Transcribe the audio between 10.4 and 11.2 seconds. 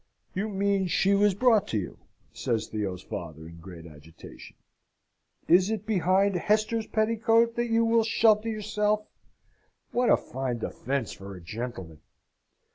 defence